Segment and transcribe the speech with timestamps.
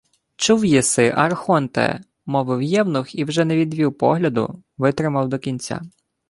[0.35, 5.81] —Чув єси, архонте,— мовив євнух і вже не відвів погляду, витримав до кінця.